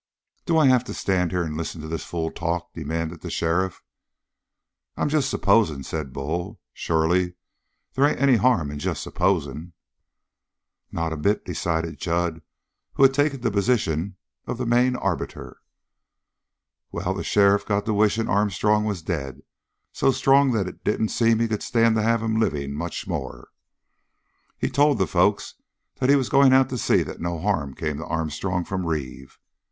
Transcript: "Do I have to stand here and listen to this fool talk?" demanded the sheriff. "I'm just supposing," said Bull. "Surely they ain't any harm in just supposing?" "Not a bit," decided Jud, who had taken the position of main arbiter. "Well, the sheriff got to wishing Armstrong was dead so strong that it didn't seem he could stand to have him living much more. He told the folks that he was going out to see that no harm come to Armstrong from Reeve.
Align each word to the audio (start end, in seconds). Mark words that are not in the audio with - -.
"Do 0.47 0.57
I 0.57 0.65
have 0.67 0.83
to 0.85 0.95
stand 0.95 1.29
here 1.29 1.43
and 1.43 1.55
listen 1.55 1.79
to 1.81 1.87
this 1.87 2.03
fool 2.03 2.31
talk?" 2.31 2.73
demanded 2.73 3.21
the 3.21 3.29
sheriff. 3.29 3.83
"I'm 4.97 5.09
just 5.09 5.29
supposing," 5.29 5.83
said 5.83 6.11
Bull. 6.11 6.59
"Surely 6.73 7.35
they 7.93 8.09
ain't 8.09 8.19
any 8.19 8.37
harm 8.37 8.71
in 8.71 8.79
just 8.79 9.03
supposing?" 9.03 9.73
"Not 10.91 11.13
a 11.13 11.17
bit," 11.17 11.45
decided 11.45 11.99
Jud, 11.99 12.41
who 12.93 13.03
had 13.03 13.13
taken 13.13 13.41
the 13.41 13.51
position 13.51 14.15
of 14.47 14.59
main 14.67 14.95
arbiter. 14.95 15.59
"Well, 16.91 17.13
the 17.13 17.23
sheriff 17.23 17.63
got 17.63 17.85
to 17.85 17.93
wishing 17.93 18.27
Armstrong 18.27 18.85
was 18.85 19.03
dead 19.03 19.41
so 19.91 20.09
strong 20.11 20.49
that 20.53 20.67
it 20.67 20.83
didn't 20.83 21.09
seem 21.09 21.37
he 21.37 21.47
could 21.47 21.61
stand 21.61 21.93
to 21.95 22.01
have 22.01 22.23
him 22.23 22.39
living 22.39 22.73
much 22.73 23.05
more. 23.05 23.49
He 24.57 24.67
told 24.67 24.97
the 24.97 25.05
folks 25.05 25.61
that 25.99 26.09
he 26.09 26.15
was 26.15 26.27
going 26.29 26.53
out 26.53 26.69
to 26.69 26.79
see 26.79 27.03
that 27.03 27.21
no 27.21 27.37
harm 27.37 27.75
come 27.75 27.97
to 27.99 28.05
Armstrong 28.07 28.65
from 28.65 28.87
Reeve. 28.87 29.37